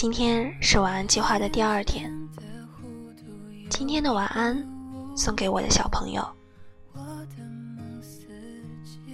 [0.00, 2.10] 今天是晚安计划的第二天，
[3.68, 4.66] 今天的晚安
[5.14, 6.26] 送给我的小朋友。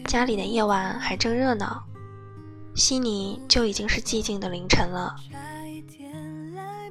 [0.04, 1.82] 家里的夜晚还正热闹，
[2.76, 5.16] 悉尼就已经是寂静的凌晨了。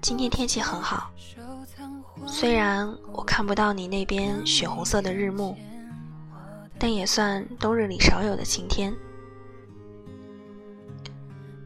[0.02, 1.10] 今天天气很好，
[2.28, 5.56] 虽然我看不到你那边血红色的日暮，
[6.78, 8.94] 但也算冬日里少有的晴天。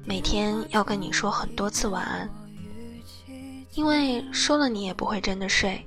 [0.10, 2.28] 每天要跟你说很多次晚安，
[3.76, 5.86] 因为说了你也不会真的睡，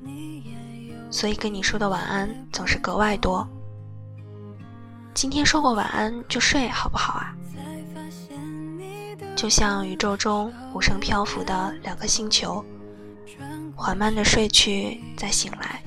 [1.11, 3.45] 所以跟你说的晚安总是格外多。
[5.13, 7.35] 今天说过晚安就睡，好不好啊？
[9.35, 12.65] 就像宇宙中无声漂浮的两颗星球，
[13.75, 15.83] 缓慢的睡去，再醒来，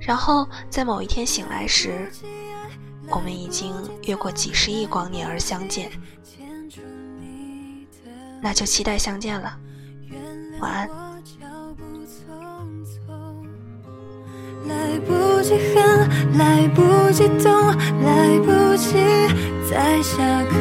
[0.00, 2.10] 然后在某一天醒来时，
[3.10, 3.70] 我们已经
[4.04, 5.92] 越过几十亿光年而相见。
[8.42, 9.56] 那就期待相见了，
[10.60, 10.88] 晚安。
[14.68, 17.50] 来不及恨，来不及懂，
[18.02, 18.94] 来不及
[19.68, 20.52] 在下个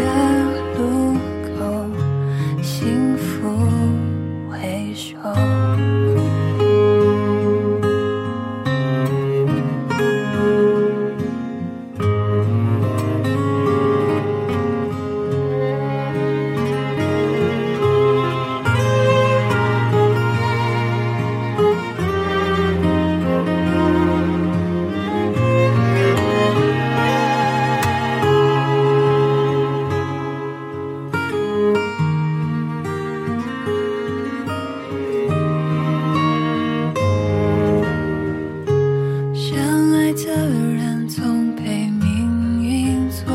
[40.09, 41.61] 爱的人总被
[42.01, 43.31] 命运捉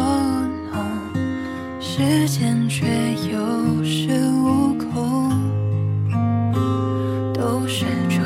[0.73, 0.75] 弄，
[1.81, 2.85] 时间却
[3.33, 3.39] 有
[3.85, 4.11] 恃
[4.43, 5.31] 无恐，
[7.33, 8.25] 都是种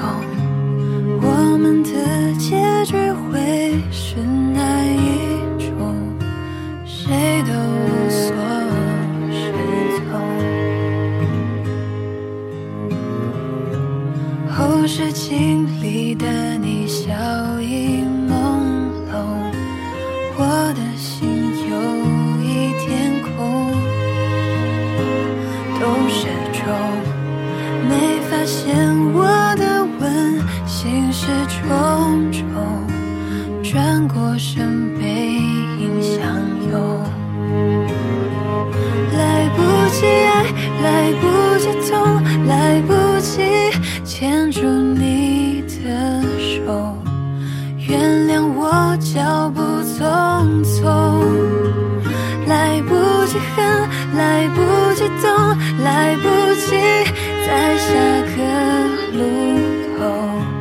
[1.21, 1.91] 我们的
[2.39, 2.57] 结
[2.87, 4.17] 局会是
[4.55, 4.63] 哪
[4.95, 4.97] 一
[5.59, 5.95] 种？
[6.87, 8.33] 谁都无所
[9.31, 9.53] 适
[9.99, 10.09] 从。
[14.49, 14.57] 后
[14.87, 17.13] 视镜里的你笑
[17.61, 18.09] 意。
[20.79, 21.19] 的心
[21.69, 21.75] 有
[22.41, 22.47] 一
[22.79, 22.87] 天
[23.23, 23.29] 空。
[25.81, 26.63] 都始终
[27.89, 27.91] 没
[28.29, 28.57] 发现
[29.13, 29.19] 我
[29.57, 29.63] 的
[30.01, 30.03] 温
[30.67, 32.41] 馨事重重，
[33.63, 35.05] 转过身背
[35.81, 36.17] 影相
[36.71, 36.75] 拥。
[39.17, 39.59] 来不
[39.91, 40.35] 及爱，
[40.83, 40.87] 来
[41.21, 41.25] 不
[41.59, 41.97] 及痛，
[42.47, 43.43] 来不及。
[44.05, 46.97] 牵住你的手，
[47.77, 49.38] 原谅我脚
[53.29, 54.59] 及恨，来不
[54.95, 56.67] 及懂，来不及
[57.47, 57.89] 在下
[58.35, 58.39] 个
[59.13, 59.21] 路
[59.99, 60.58] 口。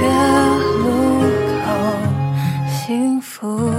[0.00, 0.02] 个
[0.82, 0.86] 路
[1.64, 1.66] 口，
[2.68, 3.77] 幸福。